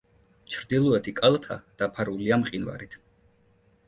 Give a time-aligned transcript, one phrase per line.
[0.53, 2.97] ჩრდილოეთი კალთა დაფარულია მყინვარით.